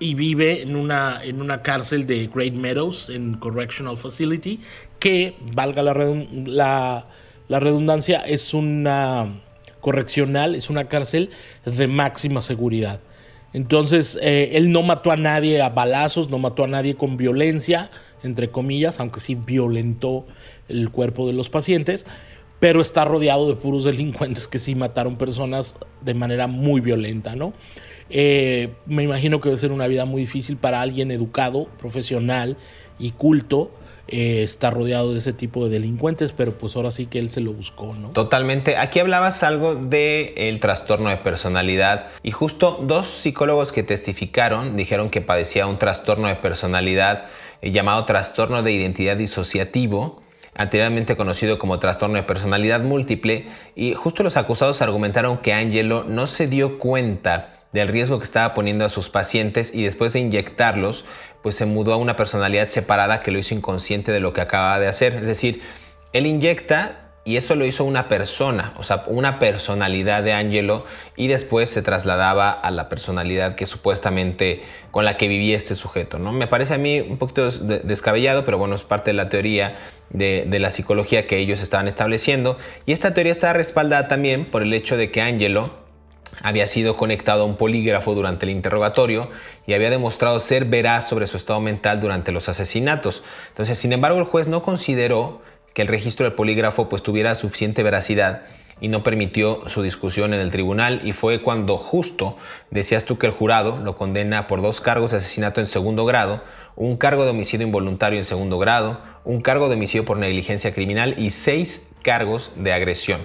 [0.00, 4.60] vive en una, en una cárcel de Great Meadows, en Correctional Facility,
[4.98, 7.04] que, valga la,
[7.48, 9.40] la, redundancia, es una
[9.80, 11.30] correccional, es una cárcel
[11.64, 13.00] de máxima seguridad.
[13.52, 17.90] Entonces, eh, él no mató a nadie a balazos, no mató a nadie con violencia,
[18.22, 20.26] entre comillas, aunque sí violentó
[20.72, 22.04] el cuerpo de los pacientes,
[22.58, 27.52] pero está rodeado de puros delincuentes que sí mataron personas de manera muy violenta, ¿no?
[28.10, 32.56] Eh, me imagino que debe ser una vida muy difícil para alguien educado, profesional
[32.98, 33.70] y culto.
[34.08, 37.40] Eh, estar rodeado de ese tipo de delincuentes, pero pues ahora sí que él se
[37.40, 38.10] lo buscó, ¿no?
[38.10, 38.76] Totalmente.
[38.76, 45.08] Aquí hablabas algo del el trastorno de personalidad y justo dos psicólogos que testificaron dijeron
[45.08, 47.26] que padecía un trastorno de personalidad
[47.62, 50.20] eh, llamado trastorno de identidad disociativo
[50.54, 56.26] anteriormente conocido como trastorno de personalidad múltiple, y justo los acusados argumentaron que Angelo no
[56.26, 61.06] se dio cuenta del riesgo que estaba poniendo a sus pacientes y después de inyectarlos,
[61.42, 64.78] pues se mudó a una personalidad separada que lo hizo inconsciente de lo que acababa
[64.78, 65.14] de hacer.
[65.14, 65.62] Es decir,
[66.12, 70.84] él inyecta y eso lo hizo una persona, o sea, una personalidad de Angelo
[71.16, 76.18] y después se trasladaba a la personalidad que supuestamente con la que vivía este sujeto,
[76.18, 76.32] ¿no?
[76.32, 79.78] Me parece a mí un poquito descabellado, pero bueno, es parte de la teoría
[80.10, 84.74] de, la psicología que ellos estaban estableciendo y esta teoría está respaldada también por el
[84.74, 85.80] hecho de que Angelo
[86.42, 89.30] había sido conectado a un polígrafo durante el interrogatorio
[89.66, 93.22] y había demostrado ser veraz sobre su estado mental durante los asesinatos.
[93.50, 95.42] Entonces, sin embargo, el juez no consideró
[95.74, 98.42] que el registro del polígrafo pues tuviera suficiente veracidad
[98.80, 102.36] y no permitió su discusión en el tribunal y fue cuando justo
[102.70, 106.42] decías tú que el jurado lo condena por dos cargos de asesinato en segundo grado,
[106.74, 111.14] un cargo de homicidio involuntario en segundo grado, un cargo de homicidio por negligencia criminal
[111.16, 113.20] y seis cargos de agresión.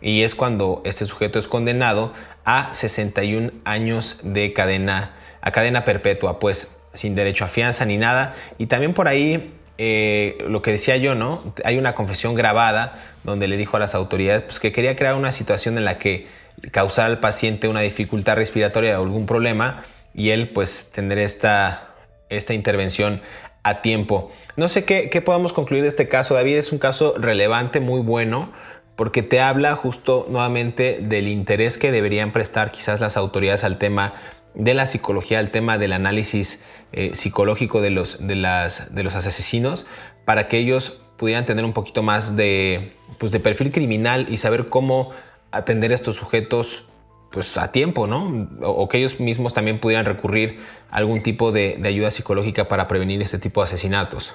[0.00, 2.12] Y es cuando este sujeto es condenado
[2.44, 8.34] a 61 años de cadena, a cadena perpetua, pues sin derecho a fianza ni nada.
[8.58, 11.42] Y también por ahí eh, lo que decía yo, ¿no?
[11.64, 15.32] Hay una confesión grabada donde le dijo a las autoridades pues, que quería crear una
[15.32, 16.26] situación en la que
[16.70, 21.94] causara al paciente una dificultad respiratoria o algún problema y él pues tener esta,
[22.28, 23.22] esta intervención
[23.62, 24.32] a tiempo.
[24.56, 28.00] No sé qué, qué podamos concluir de este caso, David, es un caso relevante, muy
[28.00, 28.52] bueno,
[28.96, 34.14] porque te habla justo nuevamente del interés que deberían prestar quizás las autoridades al tema
[34.54, 39.14] de la psicología, al tema del análisis eh, psicológico de los, de, las, de los
[39.14, 39.86] asesinos,
[40.24, 44.68] para que ellos pudieran tener un poquito más de, pues de perfil criminal y saber
[44.68, 45.10] cómo
[45.50, 46.86] atender a estos sujetos
[47.30, 48.48] pues a tiempo, ¿no?
[48.62, 50.58] O, que ellos mismos también pudieran recurrir
[50.90, 54.34] a algún tipo de, ayuda psicológica para prevenir este tipo de asesinatos.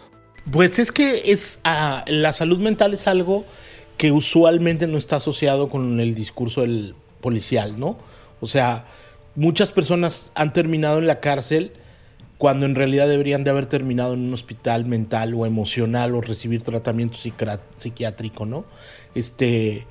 [0.51, 3.45] Pues es que es ah, la salud mental es algo
[3.97, 7.97] que usualmente no está asociado con el discurso del policial, ¿no?
[8.39, 8.85] O sea,
[9.37, 11.71] muchas personas han terminado en la cárcel
[12.39, 16.63] cuando en realidad deberían de haber terminado en un hospital mental o emocional o recibir
[16.63, 17.17] tratamiento
[17.77, 18.65] psiquiátrico, ¿no?
[19.15, 19.85] Este,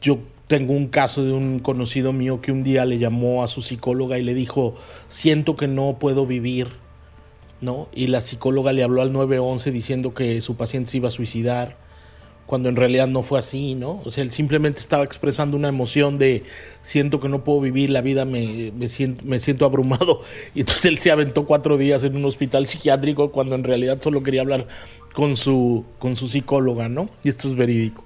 [0.00, 3.60] yo tengo un caso de un conocido mío que un día le llamó a su
[3.60, 4.76] psicóloga y le dijo,
[5.08, 6.68] siento que no puedo vivir,
[7.60, 7.88] ¿no?
[7.92, 11.76] Y la psicóloga le habló al 911 diciendo que su paciente se iba a suicidar
[12.50, 14.02] cuando en realidad no fue así, ¿no?
[14.04, 16.42] O sea, él simplemente estaba expresando una emoción de
[16.82, 20.22] siento que no puedo vivir, la vida me, me, siento, me siento abrumado.
[20.56, 24.24] Y entonces él se aventó cuatro días en un hospital psiquiátrico cuando en realidad solo
[24.24, 24.66] quería hablar
[25.12, 27.08] con su, con su psicóloga, ¿no?
[27.22, 28.02] Y esto es verídico.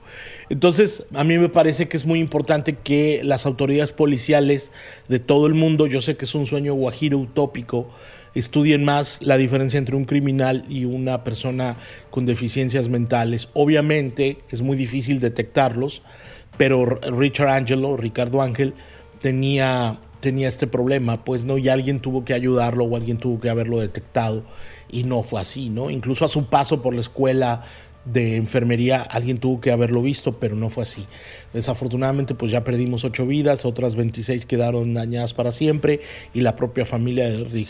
[0.50, 4.72] Entonces, a mí me parece que es muy importante que las autoridades policiales
[5.08, 7.88] de todo el mundo, yo sé que es un sueño guajiro utópico,
[8.34, 11.76] estudien más la diferencia entre un criminal y una persona
[12.10, 13.48] con deficiencias mentales.
[13.54, 16.02] Obviamente es muy difícil detectarlos,
[16.56, 18.74] pero Richard Angelo, Ricardo Ángel,
[19.20, 23.50] tenía, tenía este problema, pues no, y alguien tuvo que ayudarlo o alguien tuvo que
[23.50, 24.42] haberlo detectado
[24.90, 25.90] y no fue así, ¿no?
[25.90, 27.64] Incluso a su paso por la escuela
[28.04, 31.06] de enfermería alguien tuvo que haberlo visto, pero no fue así.
[31.52, 36.00] Desafortunadamente, pues ya perdimos ocho vidas, otras 26 quedaron dañadas para siempre
[36.34, 37.66] y la propia familia de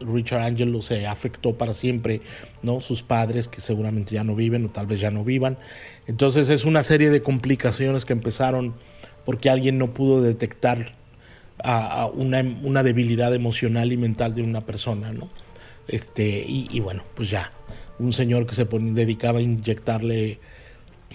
[0.00, 2.22] Richard Angelo se afectó para siempre,
[2.62, 2.80] ¿no?
[2.80, 5.58] Sus padres que seguramente ya no viven o tal vez ya no vivan.
[6.06, 8.74] Entonces es una serie de complicaciones que empezaron
[9.26, 10.92] porque alguien no pudo detectar
[11.62, 15.30] a, una, una, debilidad emocional y mental de una persona, ¿no?
[15.86, 17.52] Este, y bueno, pues ya
[17.98, 20.38] un señor que se dedicaba a inyectarle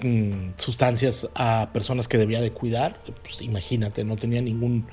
[0.02, 4.88] mm, sustancias a personas que debía de cuidar, pues imagínate, no tenía ningún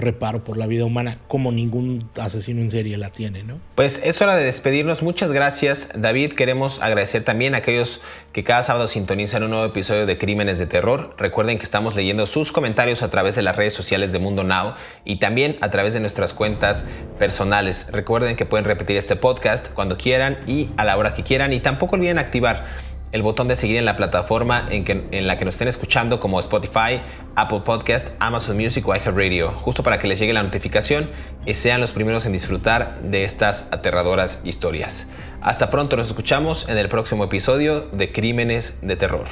[0.00, 3.58] reparo por la vida humana como ningún asesino en serie la tiene, ¿no?
[3.74, 5.02] Pues es hora de despedirnos.
[5.02, 6.32] Muchas gracias, David.
[6.32, 8.00] Queremos agradecer también a aquellos
[8.32, 11.14] que cada sábado sintonizan un nuevo episodio de Crímenes de Terror.
[11.18, 14.74] Recuerden que estamos leyendo sus comentarios a través de las redes sociales de Mundo Now
[15.04, 16.88] y también a través de nuestras cuentas
[17.18, 17.90] personales.
[17.92, 21.60] Recuerden que pueden repetir este podcast cuando quieran y a la hora que quieran y
[21.60, 25.44] tampoco olviden activar el botón de seguir en la plataforma en, que, en, la que
[25.44, 27.00] nos estén escuchando como Spotify,
[27.34, 31.10] Apple Podcast, Amazon Music o iHeartRadio, justo para que les llegue la notificación
[31.44, 35.10] y sean los primeros en disfrutar de estas aterradoras historias.
[35.40, 39.26] Hasta pronto, nos escuchamos en el próximo episodio de Crímenes de Terror.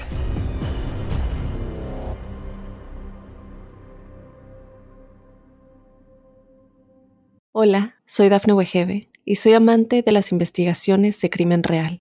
[7.52, 12.00] Hola, soy Dafne Wegebe y soy amante de las investigaciones de crimen real